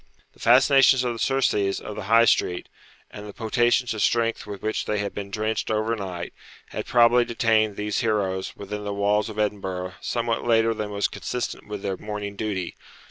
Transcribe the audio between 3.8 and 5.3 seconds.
of strength with which they had been